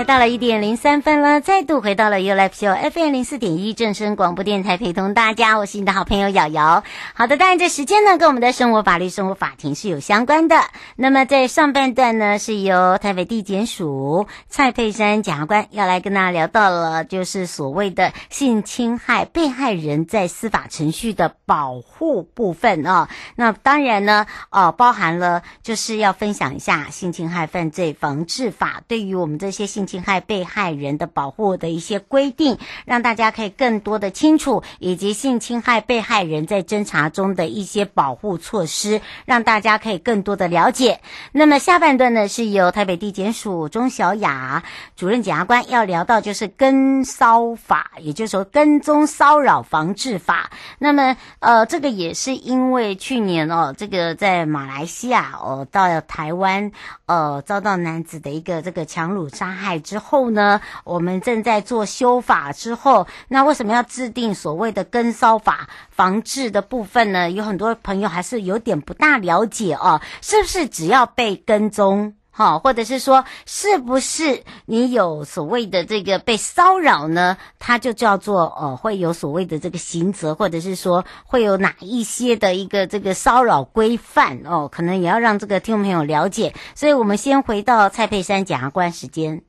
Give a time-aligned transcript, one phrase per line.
[0.00, 6.82] 来到了一点零三分了，再度回到了 You Live Show FM 零四点一正声广播电台，陪同大家，我是你的好朋友瑶瑶。
[7.12, 10.56] 好的，当然这时间呢，跟我们的生活法律、生活法庭是有相关的。
[10.96, 23.06] 那么在上半段呢，是由台北地检署蔡佩珊检察官要来跟大家聊到了，就是所谓的性侵害被害人在司法程序的保护部分、哦。
[23.36, 29.86] 那当然呢，哦，包含了就是要分享一下性侵害犯罪防治法对于我们这些性。
[29.90, 41.00] 侵害被害人的保护的一些规定，让大家可以更多的清楚，以及性侵害被害人在侦查中的一些保护措施，让大家可以更多的了解。
[41.32, 44.62] 那么下半段呢，是由台北地检署钟小雅
[44.94, 50.52] 主任检察官要聊到，就是跟骚法，也就是说跟踪骚扰防治法。
[50.78, 56.70] 那么呃，这个也是因为去年哦，这个在马来西亚哦，到台湾
[57.06, 59.79] 呃，遭到男子的一个这个强掳杀害。
[59.80, 67.30] 之后呢，我们正在做修法之后，那为什么要制定所谓的跟骚法防治的部分呢？
[67.30, 77.36] 有很多朋友还是有点不大了解哦，是不是只要被跟踪，哈，或者是说，是不是你有所谓的这个被骚扰呢？
[77.58, 84.68] 它就叫做呃，会有所谓的这个刑责，或者是说会有哪一些的一个这个骚扰规范哦？
[84.70, 86.54] 可能也要让这个听众朋友了解。
[86.74, 89.42] 所以我们先回到蔡佩珊检察官时间。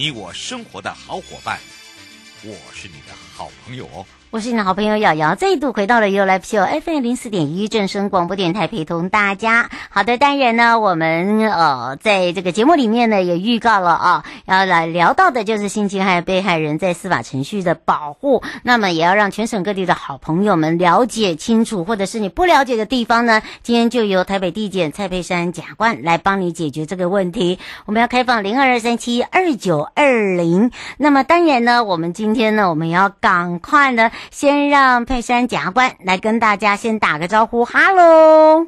[0.00, 1.60] 你我生活的好伙伴，
[2.42, 4.06] 我是你的好朋友哦。
[4.32, 9.68] 我是你的好朋友瑶瑶，再度回到了 ufo fm 零四点一正声广播电台，陪同大家。
[9.88, 18.44] 好的，当然呢，我们呃在这个节目里面呢也预告了啊，要来聊到的就是性侵害被害人在司法程序的保护。
[18.62, 27.58] 那么也要让全省各地的好朋友们了解清楚，或者是你不了解的地方呢，今天就由台北地检蔡佩珊检察官来帮你解决这个问题。
[27.84, 30.70] 我们要开放零二二三七二九二零。
[30.98, 34.12] 那么当然呢，我们今天呢，我们要赶快呢。
[34.30, 38.66] 先让佩珊检察官来跟大家先打个招呼，哈喽，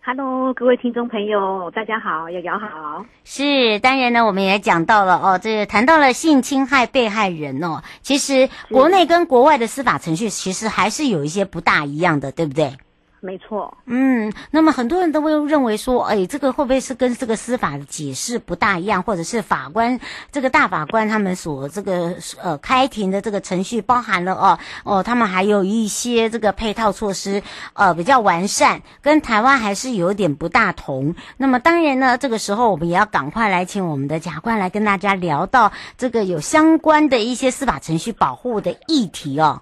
[0.00, 3.04] 哈喽，各位听众朋友，大家好，瑶瑶好。
[3.24, 12.72] 是，当然呢，我们也讲到了哦，这个谈到了性侵害被害人哦，其实国内跟国外的司法程序其实还是有一些不大一样的，对不对？
[13.20, 19.98] 没错，嗯，那么很多人都会认为说，哎，这个会不会是跟这个司法的解释不大一样，或者是法官
[20.30, 27.42] 这个大法官他们所这个呃开庭的这个程序包含了哦哦，他们还有一些这个配套措施
[27.72, 31.16] 呃比较完善，跟台湾还是有点不大同。
[31.36, 39.60] 那么当然呢，这个时候我们也要赶快来请我们的检察官来跟大家聊到这个有相关的一些司法程序保护的议题哦。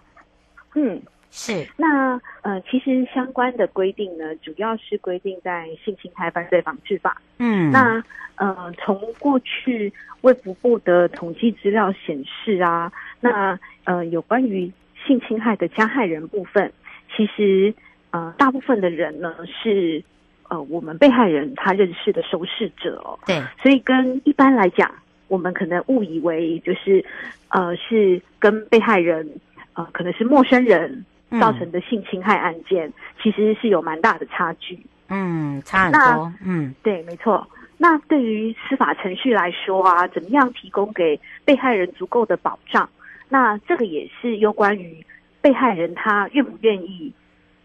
[0.75, 1.01] 嗯。
[1.39, 7.21] 是，那呃，其实相关的规定呢，主要是规定在性侵害犯罪防治法。
[7.37, 8.03] 嗯，那
[8.37, 9.93] 呃，从过去
[10.23, 12.91] 卫福部的统计资料显示啊，
[13.21, 14.73] 那呃，有关于
[15.07, 16.73] 性侵害的加害人部分，
[17.15, 17.75] 其实
[18.13, 20.03] 呃，大部分的人呢是
[20.49, 23.19] 呃，我们被害人他认识的熟识者哦。
[23.27, 24.91] 对，所以跟一般来讲，
[25.29, 27.05] 我们可能误以为就是
[27.51, 29.29] 呃，是跟被害人
[29.75, 31.05] 呃，可能是陌生人。
[31.41, 32.93] 造成的性侵害案件，嗯、
[33.23, 34.79] 其实是有蛮大的差距。
[35.09, 36.33] 嗯，差很多。
[36.45, 37.47] 嗯，对，没错。
[37.79, 42.89] 那对于司法程序来说啊，怎么样提供给被害人足够的保障？
[43.29, 45.05] 那这个也是有关于
[45.41, 47.13] 被害人他愿不愿意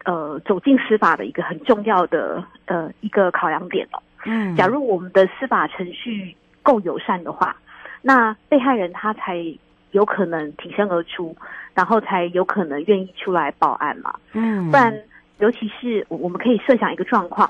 [0.06, 4.02] 呃走进司法的一个很重要的呃一个考量点哦。
[4.26, 7.56] 嗯，假如我们的司法程序够友善的话，
[8.02, 9.38] 那被害人他才
[9.92, 11.36] 有可能挺身而出，
[11.74, 14.14] 然后才有可能愿意出来报案嘛。
[14.34, 14.94] 嗯，不然，
[15.40, 17.50] 尤其是我们可以设想一个状况。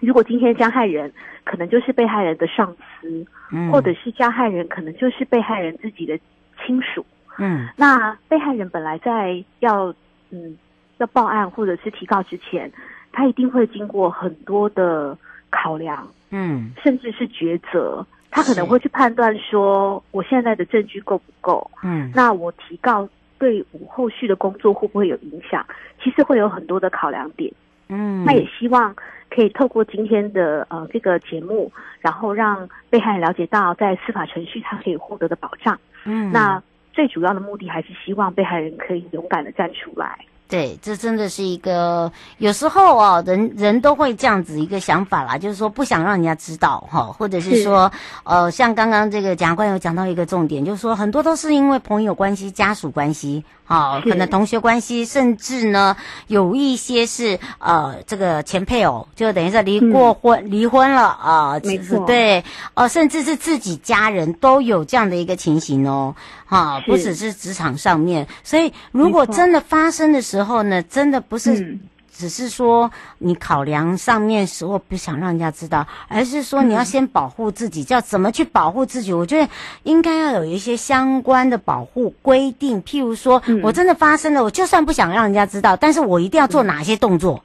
[0.00, 1.12] 如果今天加害人
[1.44, 6.16] 可能就是被害人的上司，嗯，或者是加害人可能就是被害人自己的
[6.64, 7.04] 亲属，
[7.38, 9.92] 嗯，那被害人本来在要
[10.30, 10.56] 嗯
[10.98, 12.70] 要报案或者是提告之前，
[13.10, 15.18] 他一定会经过很多的
[15.50, 23.08] 考量，嗯，甚至是抉择，他可能会去判断说我现在的证据够不够，嗯，那我提告
[23.38, 25.64] 对我后续的工作会不会有影响？
[26.02, 27.52] 其实会有很多的考量点。
[27.88, 28.94] 嗯，那也希望
[29.30, 35.78] 可以透过今天的呃这个节目，然后让被害人了解到在司法程序他可以获得的保障。
[36.04, 36.62] 嗯，那
[36.92, 40.18] 最主要的目的还是希望被害人可以勇敢的站出来。
[40.48, 47.92] 对，这真的是一个有时候哦，人人都会这样子一个想法啦，就是说不想让人家知道哈，或者是说，
[48.24, 55.94] 呃，像刚刚这个检察官有讲到一个重点，就是说很多都是因为朋友关系、家属关系，好，可能同学关系，甚至呢
[56.28, 62.42] 有一些是呃这个前配偶，就等于是离过婚、离、嗯、婚了啊，呃、没错，对，
[62.72, 66.14] 呃，甚至是自己家人都有这样的一个情形哦，
[66.46, 71.76] 哈，不只是职场上面，所以如果真的发生的时候，之后呢，真的不是
[72.12, 72.88] 只是说
[73.18, 79.12] 你考量上面时候不想让人家知道，而是说你要先保护自己，叫怎么去保护自己？
[79.12, 79.50] 我觉得
[79.82, 87.42] 应该要有一些相关的保护规定，譬如说我真的发生了，我就算不想让人家知道，但是我一定要做哪些动作？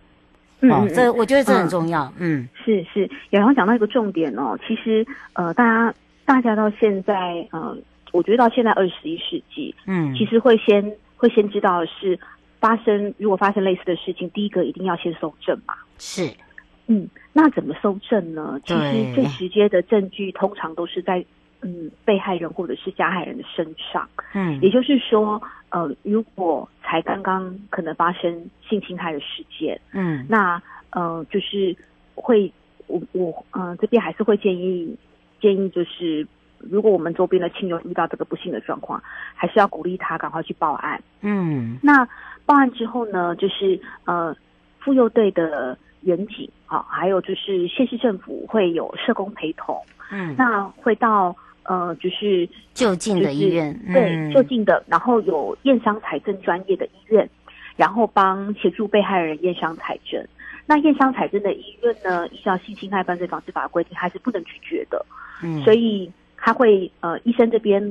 [0.62, 2.14] 哦，这我觉得这很重要。
[2.20, 5.04] 嗯，是是，然后讲到一个重点哦，其实
[5.34, 5.94] 呃，大家
[6.26, 7.76] 大家到现在呃，
[8.12, 12.20] 我觉得到现在二十一世纪，嗯，其实会先会先知道的是。
[12.64, 15.74] 发生如果发生类似的事情，第一个一定要先搜证嘛。
[15.98, 16.32] 是，
[16.88, 18.58] 嗯，那怎么搜证呢？
[18.64, 21.26] 其实最直接的证据通常都是在
[21.60, 24.08] 嗯被害人或者是加害人的身上。
[24.34, 30.62] 嗯，也就是说，呃，如果才刚刚可能发生性侵害的事件，嗯，那
[30.92, 31.76] 呃就是
[32.16, 32.50] 会
[32.88, 34.98] 我我呃这边还是会建议
[35.42, 36.26] 建议就是。
[36.72, 39.04] 如果我们周边的亲友遇到这个不幸的状况，
[39.36, 41.04] 还是要鼓励他赶快去报案。
[41.20, 42.08] 嗯，那
[42.46, 44.36] 报案之后呢，就是呃，
[44.80, 49.80] 妇幼队的员警啊，还有就是县市政府会有社工陪同。
[50.12, 57.30] 嗯，那会到呃，就是就近的医院，就是、对，嗯、就近的，然后有验伤财政专业的医院，
[57.76, 60.24] 然后帮协助被害人验伤财政。
[60.66, 65.06] 那验伤财政的医院呢，依照性侵害犯罪防治法规定，还是不能拒绝的。
[65.44, 66.12] 嗯，所以。
[66.46, 67.82] 他会呃，医生这边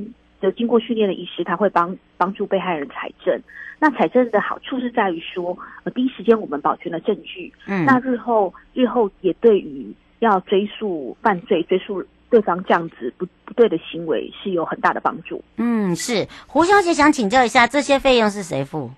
[0.43, 3.41] 的经过训练的医师，他会帮帮助被害人采证。
[3.79, 15.41] 那采证的好处是在于说，呃，第一时间我们保全了证据，嗯，那日后日后也对于要追诉犯罪、追诉对方这样子不不对的行为是有很大的帮助。
[15.55, 18.91] 嗯，是胡小姐想请教一下，这些费用是谁付？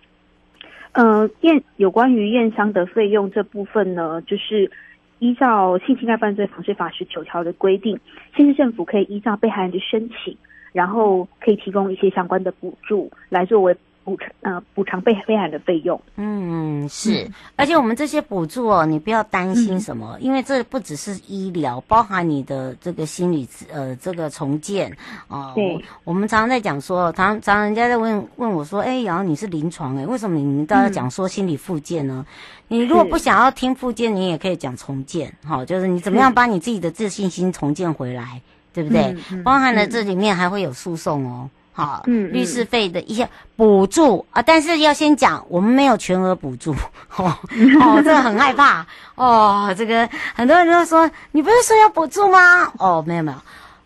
[0.94, 4.72] 呃，验有关于验伤的费用这部分呢，就是。
[5.20, 7.98] 依照性侵害犯罪防治法十九条的规定，
[8.36, 10.38] 县市政府可以依照被害人的申请，
[10.76, 13.76] 然后可以提供一些相关的补助来作为。
[14.06, 16.00] 补偿呃，补偿被被害的费用。
[16.16, 24.92] 嗯，是，嗯、而且我们这些补助哦，你不要担心什么，嗯、因为这不只是医疗，包含你的这个心理呃这个重建
[25.28, 25.50] 哦。
[25.50, 32.28] 呃、对我，我们常常在讲说，常常人家在问问我说，哎，然后你是临床哎，为什么你们都要讲说心理复健呢？
[32.30, 38.44] 嗯、你如果不想要听复健，你也可以讲重建，好、哦，就是你怎么样把你自己的自信心重建回来，
[38.76, 39.16] 对不对？
[39.44, 41.50] 包含了这里面还会有诉讼哦。
[41.78, 43.28] 好，嗯，律师费的一些
[43.58, 46.72] 补助啊，但是要先讲，我们没有全额补助，
[47.18, 47.26] 哦，
[47.82, 52.72] 哦，这个很害怕，哦，这个很多人都说，你不是说要补助吗？
[52.80, 53.38] 哦，没有没有，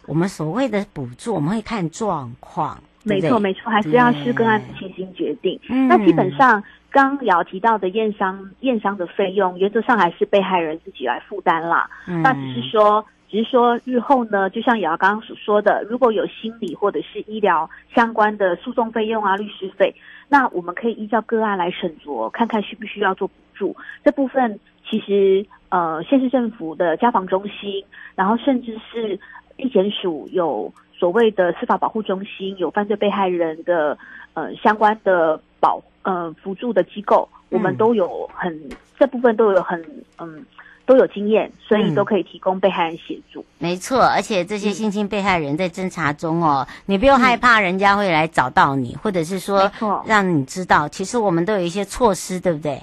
[0.06, 5.60] 我们所谓的补助，我们会看状况，没错没错，还是要视个案情形决定。
[5.70, 13.04] 嗯，那基本上刚瑶提到的验伤验伤的费用，原则上还是被害人自己来负担啦，嗯，那只是说。
[13.30, 19.94] 只是说，日后呢，就像瑶瑶刚刚所说的，如果有心理或者是医疗相关的诉讼费用啊、律师费，
[20.28, 23.76] 那我们可以依照个案来审酌，看看需不需要做补助。
[24.04, 24.60] 这部分
[24.90, 27.84] 其实，呃，县市政府的家防中心，
[28.16, 29.20] 然后甚至是
[29.58, 33.98] 地检署有所谓的司法保护中心，有犯罪被害人的
[34.34, 35.82] 呃相关的保。
[36.02, 39.80] 呃辅助的机构，我们都有很、嗯、这部分都有很
[40.18, 40.44] 嗯。
[40.90, 43.42] 都有经验，所以都可以提供被害人协助。
[43.42, 49.72] 嗯、没错，而且这些性侵被害人在侦查中哦，嗯、你不用害怕人家会来找到你，嗯、或者是说
[50.08, 52.82] 让你知道，其实我们都有一些措施，对不对？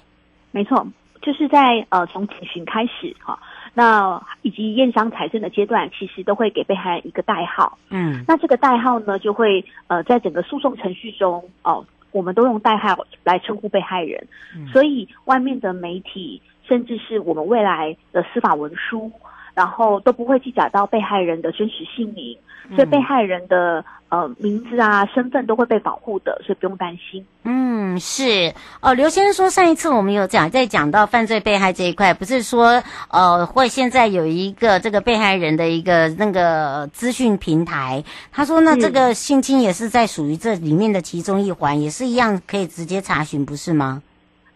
[0.52, 0.86] 没错，
[1.20, 3.38] 就是在呃从警询开始哈、哦，
[3.74, 7.76] 那以及验伤财政的阶段，其实都会给被害人一个代号。
[7.90, 14.24] 嗯，那这个代号呢，就会呃在整个诉讼程序中哦，我们都用代号来称呼被害人，
[14.56, 16.40] 嗯、所以外面的媒体。
[16.68, 19.10] 甚至是我们未来的司法文书，
[19.54, 22.36] 然后都不会记载到被害人的真实姓名，
[22.74, 27.24] 所以被害人的呃名字啊、身份都会被保护的，所以不用担心。
[27.44, 28.92] 嗯，是哦。
[28.94, 44.02] 刘先生说，上一次我们有讲，在讲到犯罪被害这一块，不是说呃会现在有一个这个被害人的一个那个资讯平台，他说那这个性侵也是在属于这里面的其中一环，也是一样可以直接查询，不是吗？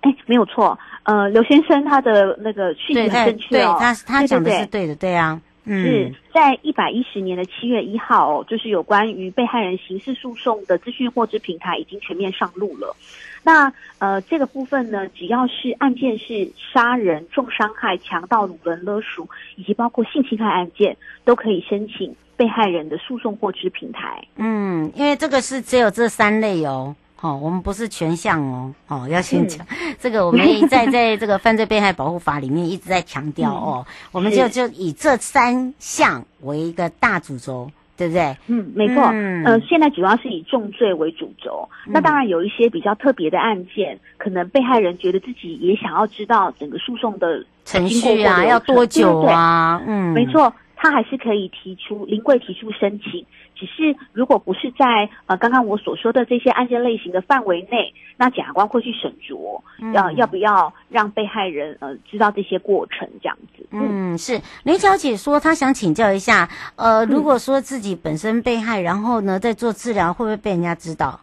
[0.03, 0.79] 哎，没有错。
[1.11, 12.95] 呃，刘先生他的那个讯息很正确哦，对他他讲的是对的，对啊，嗯，是在一百一十年的七月一号哦，就是有关于被害人刑事诉讼的资讯获知平台已经全面上路了。
[13.43, 24.23] 那呃，这个部分呢，只要是案件是杀人、重伤害、强盗、掳人勒赎，以及包括性侵害案件，都可以申请被害人的诉讼获知平台。
[24.37, 26.95] 嗯，因为这个是只有这三类哦。
[27.21, 38.35] 哦，我们不是全项哦，哦，要先讲、嗯、 这个，我们一再在这个犯罪被害保护法里面一直在强调哦，嗯、我们就就以这三项为一个大主轴，对不对？
[38.47, 39.05] 嗯，没错。
[39.13, 49.79] 嗯、呃，现在主要是以重罪为主轴，嗯、那当然有一些比较特别的案件，可能被害人觉得自己也想要知道整个诉讼的程序啊，要多久啊？
[49.79, 50.53] 对对对嗯，没错。
[50.83, 53.23] 他还是可以提出临柜提出申请，
[53.61, 59.61] 只是如果不是在呃刚刚我所说的这些案件类型的范围内，那检察官会去审酌，
[59.93, 63.67] 要、呃、要不要让被害人呃知道这些过程这样子。
[63.71, 71.21] 嗯，是林小姐说她想请教一下，呃，如果说自己本身被害，然后呢在做治疗，会不会被人家知道？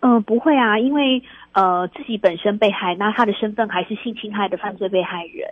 [0.00, 5.50] 嗯、呃，不会啊，因为呃自己本身被害，那他的身份还是性侵害的犯罪被害人。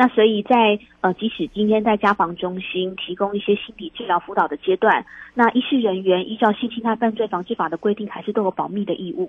[0.00, 9.28] 那所以在呃，即使今天在家防中心提供一些心理治疗辅导的阶段，那医师人员依照性侵害犯罪防治法的规定，还是都有保密的义务。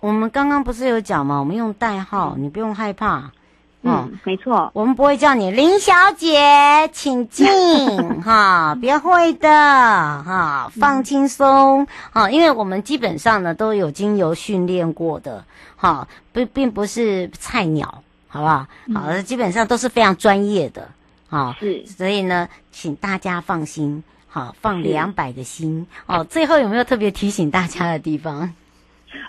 [0.00, 1.40] 我们刚刚不是有讲吗？
[1.40, 3.32] 我们用代号，你不用害怕。
[3.80, 7.46] 嗯，哦、没错，我们不会叫你林小姐，请进
[8.20, 15.44] 哈，别会的哈，放轻松哈，因为我们基本上呢都有经由训练过的
[15.76, 18.02] 哈，不并不是菜鸟。
[18.28, 18.66] 好不好？
[18.94, 20.86] 好，基本上都是非常专业的，
[21.28, 26.22] 好，是，所以呢，请大家放心，好，放两百个心哦。
[26.24, 28.52] 最后有没有特别提醒大家的地方？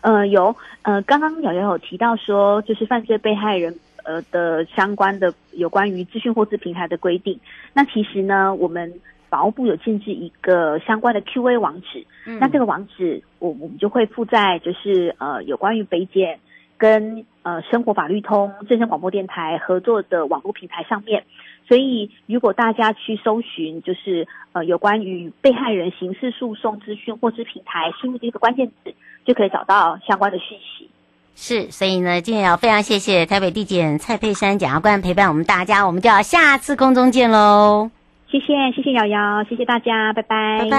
[0.02, 7.40] 呃，有，呃，刚刚瑶瑶有提到说，就是犯罪被害人呃的相关的有关于资讯获知平台的规定。
[7.74, 8.94] 那其实呢，我们
[9.30, 16.38] 法务部有建置一个相关的 QA 网址，嗯、那这个网址我我们就会附在就是呃有关于北检。
[16.80, 21.24] 跟呃生活法律通正声广播电台合作的网络平台上面，
[21.68, 28.96] 所以如果大家去搜寻，就是呃有关于被害人刑事诉讼资讯或知平台，输入这个关键字，
[29.26, 30.90] 就可以找到相关的讯息。
[31.36, 37.92] 是，所以呢，今天要非常谢谢台北地检蔡佩珊检察官陪伴我们大家，我们就要下次空中见喽。
[38.30, 40.70] 谢谢，谢谢瑶瑶，谢谢大家，拜拜，拜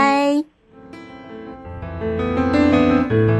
[3.11, 3.40] 拜。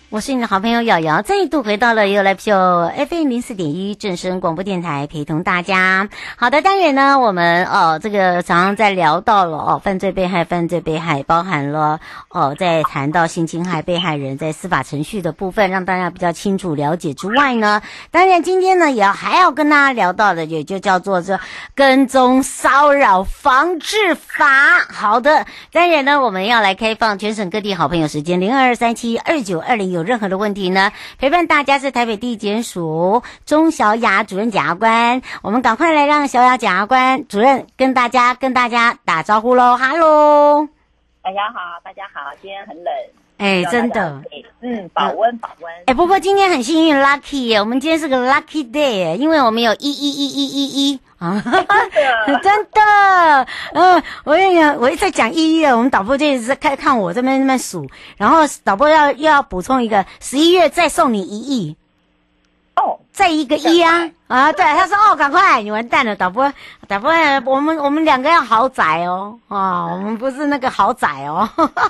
[0.11, 6.09] 我是你的好朋友瑶瑶，再度回到了 You Live Show FM 零四点一正声广播电台，陪同大家。
[6.35, 21.39] 好的，当然呢，我们哦，这个常常在聊到了哦，犯罪被害，犯罪被害包含了哦，在谈到性侵害被害人在司法程序的部分，让大家比较清楚了解之外呢，当然今天呢，也要还要跟大家聊到的，也就叫做这
[21.73, 24.45] 跟踪骚扰防治法。
[24.89, 30.00] 好的，当然呢，我们要来开放全省各地好朋友时间零二二三七二九二零有。
[30.01, 35.21] 有任何的问题呢，陪伴大家是台北地检署钟小雅主任检察官。
[35.43, 40.67] 我们赶快来让小雅检察官主任跟大家跟大家打招呼喽，哈喽，
[41.21, 42.91] 大家好，大家好，今天很冷。
[43.37, 44.23] 哎，真的，
[44.61, 45.71] 嗯，保温保温。
[45.85, 51.39] 哎，不过今天很幸运，lucky 耶，我们今天是个 lucky day 耶，因为我们有一一一一一一啊，
[52.41, 57.87] 真的， 嗯，我跟你讲，我一直在讲一月，我们导播就一直在看看我这边那边数，
[58.17, 61.77] 然后导播要又要补充一个，十一月再送你一亿。
[62.75, 64.51] 哦，再一个一啊啊！
[64.53, 66.51] 对，他说哦，赶快，你完蛋了，导播，
[66.91, 67.09] 导播，
[67.45, 71.49] 我们我们两个要豪宅哦，啊，我们不是那个豪宅哦，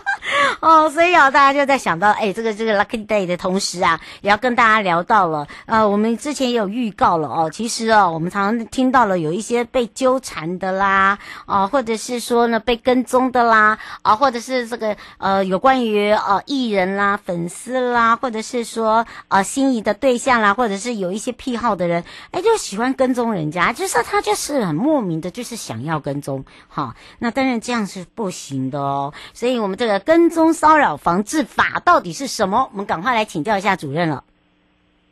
[0.60, 26.95] 哦，所以啊，大家就在想到，哎，这个这个 lucky day 的同时啊，也要跟大家聊到了，呃，我们之前也有预告了哦，其实哦，我们常常听到了有一些被纠缠的啦，啊，或者是说呢被跟踪的啦，啊，或者是这个呃有关于呃艺人啦、粉丝啦，或者是说呃心仪的对象啦，或者或者是有一些癖好的人，哎，就喜欢跟踪人家，就是他就是很莫名的，就是想要跟踪，哈。
[27.19, 29.13] 那当然这样是不行的哦。
[29.33, 32.67] 所以我们这个跟踪骚扰防治法到底是什么？
[32.71, 34.24] 我们赶快来请教一下主任了。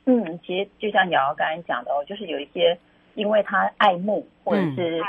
[0.05, 2.77] 嗯，其实就像瑶瑶刚才讲的哦，就是有一些
[3.13, 4.99] 因为他爱慕，或者是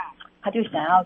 [0.43, 1.05] 他就想要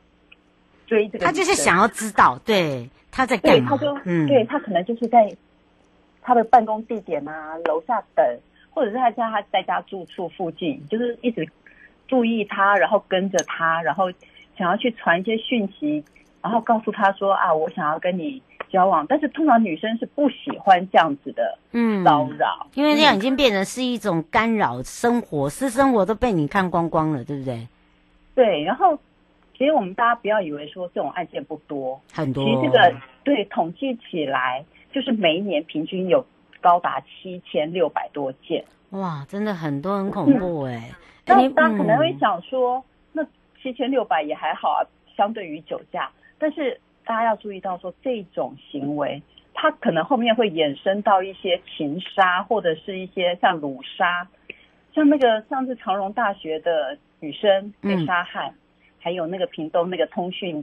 [0.86, 3.70] 追这个，他就是想要知道，对，他在干嘛？
[3.70, 5.34] 他就嗯，对他可能就是在
[6.20, 8.24] 他的办公地点啊，楼下等。
[8.76, 11.48] 或者是他在他在家住处附近，就是一直
[12.06, 14.10] 注意他，然后跟着他，然后
[14.56, 16.04] 想要去传一些讯息，
[16.42, 19.06] 然后告诉他说啊，我想要跟你交往。
[19.06, 27.66] 但是通常女生是不喜欢这样子的嗯骚扰，因为这样已经变成是一种干扰生活，私生活都被你看光光了，对不对？
[28.34, 28.62] 对。
[28.62, 28.98] 然后
[29.56, 32.44] 其实我们大家不要以为说这种案件不多，很多。
[32.44, 36.24] 其实这个对统计起来，就是每一年平均有。
[36.60, 40.90] 高达七千六百多件，哇，真的很多，很恐怖哎。
[41.24, 43.26] 大家可能会想说，嗯、那
[43.60, 44.80] 七千六百也还好啊，
[45.16, 46.10] 相对于酒驾。
[46.38, 54.28] 但是大家要注意到说，这种行为，它可能后面会衍生到一些情杀，或者是一些像掳杀，
[54.94, 58.54] 像那个上次长荣大学的女生被杀害，嗯、
[59.00, 60.56] 还有那个屏东那个通讯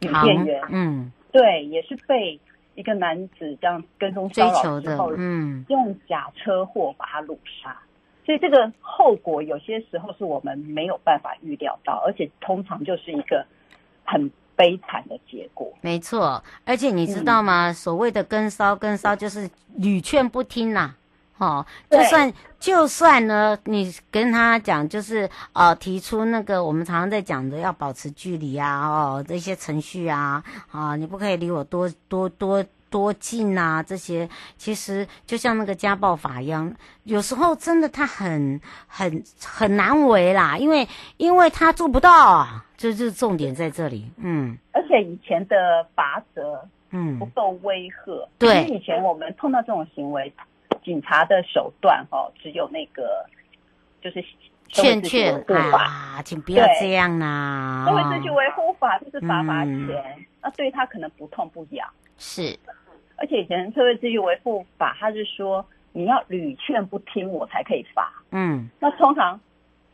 [0.00, 2.38] 女店员，嗯，对，也是被。
[2.76, 7.78] 一个男子这样跟踪骚扰之后，嗯，用假车祸把他掳杀，
[8.24, 13.44] 所以这个后果有些时候是我们没有办法预料到，而且通常就是一个
[14.04, 15.70] 很悲惨的结果。
[15.82, 17.70] 没错，而且你知道吗？
[17.70, 20.94] 嗯、所谓的跟骚跟骚就是屡劝不听呐、
[21.36, 32.64] 啊，哦，就算就算呢，你跟他讲，就是呃，提出那个我们常常在讲的要保持距离啊，哦，这些程序啊，啊，你不可以离我多多多。
[32.94, 33.82] 多近啊！
[33.82, 44.08] 这些其实就像那个家暴法一样，有时候真的他很很很难为啦，因为因为他做不到啊，这就是重点在这里。
[44.18, 50.32] 嗯，而且以前的罚则嗯不够威吓，对，以前我们碰到这种行为，
[50.84, 53.26] 警察的手段哦只有那个
[54.00, 54.24] 就是
[54.68, 62.56] 劝劝啊，请不要这样啦，社会秩序维护法就是罚罚钱，那对他可能不痛不痒，是。
[63.16, 68.12] 而且以前社会秩序维护法，他是说你要屡劝不听，我才可以罚。
[68.30, 69.40] 嗯，那通常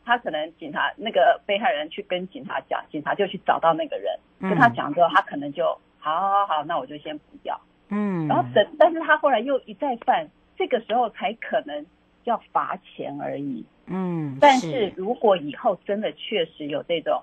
[0.03, 5.65] 他可能警察那个被害人去跟警察讲，警察就去找到那个人，跟他讲之后，他可能就
[5.99, 7.59] 好好好，那我就先不要。
[7.89, 11.85] 嗯，然后等，但是他后来又一再犯，这个时候才可能
[12.23, 13.65] 要罚钱而已。
[13.85, 17.21] 嗯，但是如果以后真的确实有这种。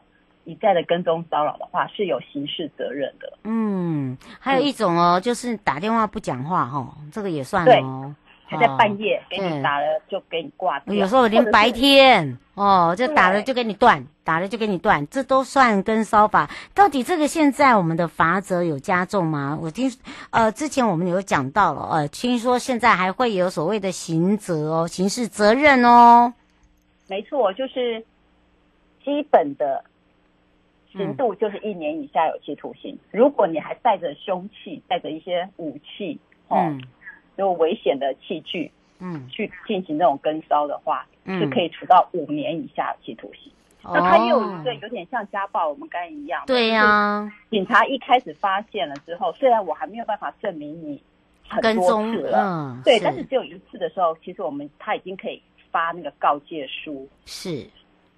[0.49, 3.31] 一再的跟踪骚扰的话，是有刑事责任的。
[3.45, 8.15] 嗯，还有一种哦，嗯、就是打电话不讲话哦，这个也算哦。
[8.47, 10.95] 还在半夜给你打了就给你挂掉。
[10.95, 16.49] 有时候连白天哦，就打了就给你断，打了就给你断，这都算跟骚法。
[16.75, 19.59] 到底这个现在我们的罚则有加重吗？
[19.61, 19.93] 我听
[20.31, 26.33] 呃之前我们有讲到了，呃，听说现在还会有所谓的刑责哦，刑事责任哦。
[27.07, 28.03] 没错，就是
[29.05, 29.85] 基本的。
[30.93, 32.95] 刑度就是一年以下有期徒刑。
[32.95, 36.83] 嗯、如果你还带着凶器，带着一些武器，哦，嗯、
[37.37, 43.53] 有危险的器具，嗯，去进行这种跟骚的话，嗯、是可以处到五年以下有期徒刑。
[43.85, 47.33] 嗯、那他又有一个有点像家暴，我们刚才一样，对呀、啊。
[47.51, 51.01] 警察一开始发现了之后，虽然我还没有办法证明你
[51.47, 57.67] 很多次了，嗯、对，是但是只有一次的时候，其实我们他已经可以发那个告诫书，是。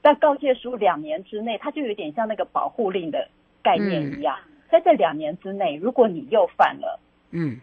[0.03, 3.29] 在告诫书两年之内，它就有点像那个保护令的
[3.63, 4.37] 概念一样。
[4.47, 6.99] 嗯、在这两年之内，如果你又犯了，
[7.31, 7.61] 嗯，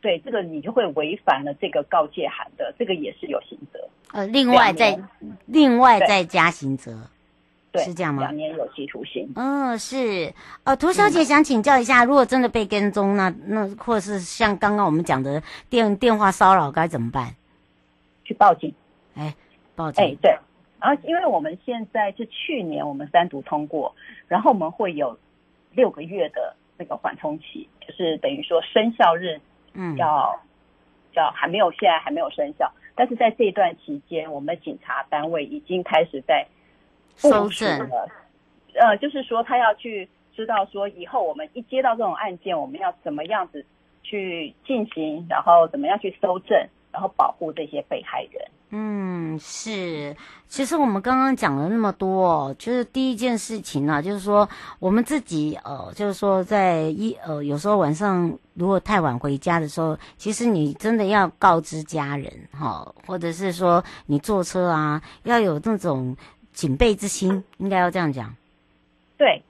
[0.00, 3.78] 对，这个你就会违反了这个告诫函的，这个也是有刑责。
[4.12, 4.98] 呃，另外再
[5.46, 6.98] 另外再加刑责，
[7.70, 8.22] 对，是这样吗？
[8.22, 9.30] 两年有期徒刑。
[9.36, 10.32] 嗯，是。
[10.64, 17.34] 呃，涂小姐想请教一下，嗯、如果真的被跟踪，那那或者是像刚刚我们讲的电电话骚扰该怎么办？
[18.24, 18.74] 去报警。
[19.14, 19.34] 哎，
[19.76, 20.04] 报警。
[20.04, 20.36] 哎，对。
[20.80, 23.94] 然后，因为我们现在是去年我们单独通过，
[24.28, 25.18] 然后我们会有
[25.72, 29.40] 六个月的那个缓冲期，就是等于说生效日，
[29.74, 30.40] 嗯，要
[31.12, 32.70] 叫还没有，现在还没有生效。
[32.94, 36.46] 但是在这一段期间，我们的警察单位已经开始在
[37.16, 38.08] 搜证了。
[38.74, 43.64] 呃，就是说他要去知道说，以后我们一接到这种案件，我们要怎么样子
[44.02, 46.56] 去进行，然后怎么样去搜证，
[46.92, 48.48] 然后保护这些被害人。
[48.70, 50.14] 嗯，是。
[50.46, 66.16] 其实我们刚刚讲了那么多，就是第一件事情呢、啊，就是说我们自己呃，就是说在一呃，有时候晚上如果太晚回家的时候，其实你真的要告知家人哈，或者是说你坐车啊，要有那种
[66.52, 68.34] 警备之心，应该要这样讲。
[69.16, 69.42] 对，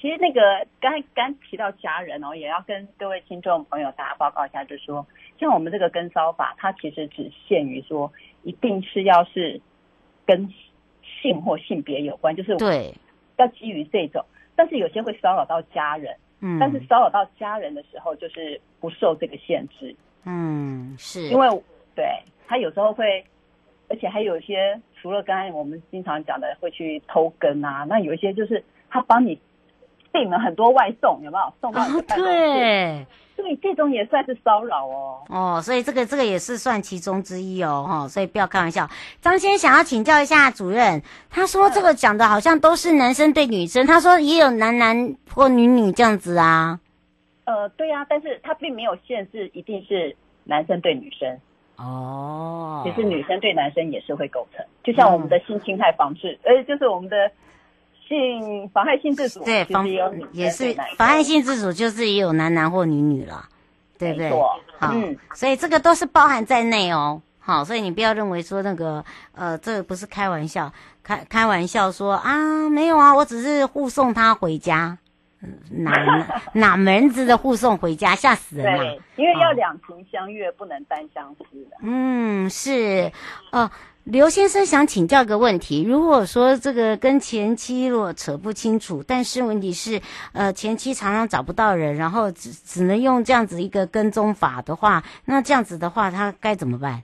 [0.00, 0.40] 其实那个
[0.80, 5.04] 刚才刚提到家人哦，也要跟各位听众朋友大家报告一下，就是说
[5.40, 8.12] 像我们这个跟骚法，它其实只限于说。
[8.46, 9.60] 一定是要是
[10.24, 10.48] 跟
[11.02, 12.94] 性或性别有关，就是对，
[13.36, 14.24] 要基于这种。
[14.54, 21.28] 但是有些会骚扰到家人，嗯，但是骚扰到家人的时候，就是不受这个限制，嗯，是。
[21.28, 21.48] 因为
[21.96, 22.06] 对
[22.46, 23.24] 他有时候会，
[23.88, 29.36] 而且还有一些除了刚才我们经常讲的会去偷跟啊，那有一些就是他帮你
[30.16, 32.32] 订了很多外送，有没有送到你的办公室？
[32.32, 33.06] 哦，对。
[33.36, 35.22] 所以这种也算是骚扰哦。
[35.28, 38.88] 哦，所以这个这个也是算其中之一哦，哈，所以不要开玩笑。
[39.20, 46.80] 张先生想要请教一下主任，他说这个讲的好像都是男生对女生，他说也有男男或女女这样子啊。
[47.44, 51.38] 呃，对啊，但是他并没有限制一定是男生对女生。
[51.76, 57.30] 哦，其实女生对男生也是会构成，就像我们的性侵害防治，呃、嗯，就是我们的
[58.08, 59.86] 性妨害性自主，对，防
[60.32, 63.48] 也是妨害性自主，就是也有男男或女女了，
[63.98, 64.30] 对不对？
[64.30, 67.20] 好，嗯，所以这个都是包含在内哦。
[67.38, 74.98] 好，所以你不要认为说那个呃，这个不是开玩笑，开开玩笑说啊，没有啊，我只是护送他回家。
[75.70, 78.78] 哪哪门子的护送回家，吓死人了！
[78.82, 81.76] 对，因为要两情相悦，哦、不能单相思的。
[81.82, 83.12] 嗯，是。
[83.52, 83.70] 哦，
[84.06, 90.00] 刘先生想请教一个问题：如果说这个跟前妻如果扯不清楚，但是问题是，
[90.32, 97.02] 呃，前妻常常找不到人，然后只只能用这样子一个跟踪法的话，那这样子的话，他该怎么办？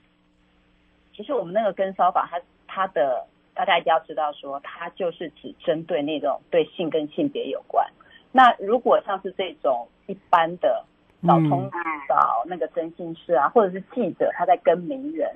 [1.13, 7.85] 其实我们那个跟骚法，它它的大家一定要知道说，说它就是只针对那种对性跟性别有关。
[8.31, 10.85] 那如果像是这种一般的
[11.27, 11.69] 找通
[12.09, 15.29] 找那个征信社啊，或者是记者他在跟名人，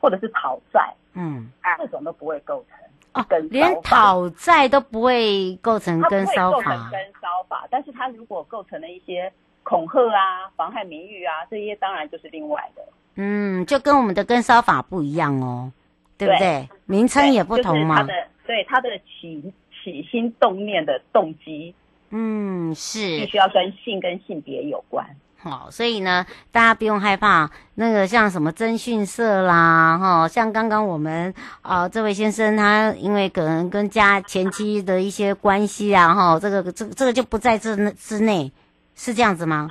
[0.00, 2.78] 或者是讨债，嗯，这种都不会构成
[3.12, 9.32] 哦，连讨债都不会构成跟骚法，跟骚法，但是他如果构成了一些
[9.62, 12.82] 恐吓啊、妨害名誉啊，这些当然就是另外的。
[13.14, 15.72] 嗯，就跟我们的跟骚法不一样哦，
[16.18, 16.68] 对不对？
[16.84, 18.02] 名称也不同嘛。
[18.02, 21.74] 就是、他的对他的起起心动念的动机。
[22.10, 25.04] 嗯，是必须要跟性跟性别有关。
[25.38, 38.50] 好，所以呢，大家不用害怕那个像什么征信社啦，哈，像刚刚我们啊、这位先生他因为可能跟家前妻的一些关系啊，哈，这个这个这个就不在这之内，
[38.94, 39.70] 是这样子吗？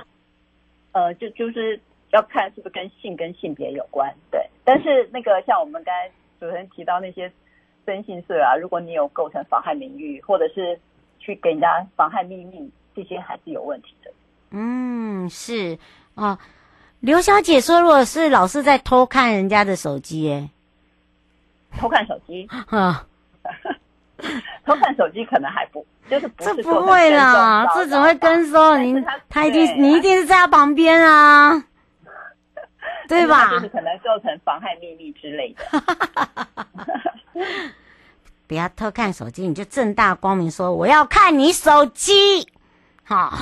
[0.92, 1.78] 呃，就就是
[2.10, 4.40] 要看是不是跟性跟性别有关，对。
[4.64, 6.08] 但是那个像我们刚才
[6.40, 7.30] 主持人提到那些
[7.84, 10.78] 征信社啊，如果你有构成妨害名誉或者是。
[11.18, 14.12] 去给人家妨害秘密，这些还是有问题的。
[14.58, 15.78] 嗯，是
[16.14, 16.38] 哦。
[17.00, 20.48] 刘小姐说，如果是老是在偷看人家的手机，哎，
[21.78, 23.06] 偷看手机， 啊，
[24.64, 28.82] 偷看手机可能还不就是不是这不会啦，这怎么会跟踪？
[28.82, 31.64] 你他，他一定你一定是在他旁边啊，
[33.08, 33.50] 对吧？
[33.50, 35.82] 就是可能构成妨害秘密之类的。
[38.48, 42.48] 不要偷看手机，你就正大光明说我要看你手机，
[43.08, 43.32] 好，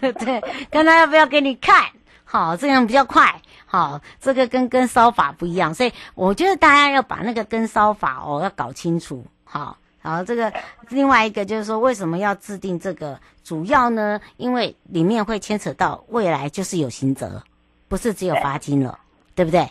[0.00, 1.84] 对 对，看他要不要给你看，
[2.24, 10.52] 好，这样比较快，好，这个跟跟烧法不一样，所以我觉得大家要把那个跟烧法哦要搞清楚，好，然后这个
[10.90, 17.42] 另外一个就是说为什么要制定这个，主要呢，因为里面会牵扯到未来就是有刑责，
[17.88, 18.96] 不是只有罚金了，
[19.34, 19.68] 对，对不对？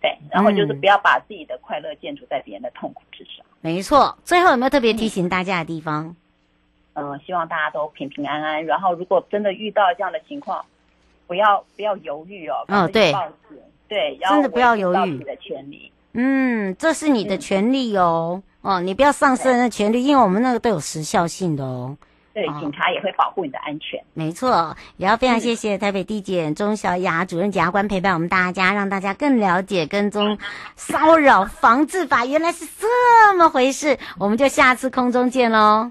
[0.00, 3.44] 对，然后就是不要把自己的快乐建筑在别人的痛苦之上。
[3.60, 6.14] 没错，最后有没有特别提醒大家的地方？
[7.26, 8.64] 希望大家都平平安安。
[8.64, 10.64] 然后，如果真的遇到这样的情况，
[11.26, 12.64] 不要不要犹豫哦。
[12.68, 13.12] 哦，对，
[13.88, 15.10] 对，真的不要犹豫。
[15.10, 18.42] 你的权利，嗯，这是你的权利哦。
[18.62, 21.96] 嗯、哦，你不要丧失那权利，因为我们那个都有时效性的哦。
[22.32, 23.98] 对，警察也会保护你的安全。
[23.98, 30.38] 哦、没错，也要非常谢谢台北地检钟小雅主任检察官陪伴我们大家，让大家更了解跟踪
[30.76, 33.98] 骚扰防治法原来是这么回事。
[34.18, 35.90] 我们就下次空中见喽，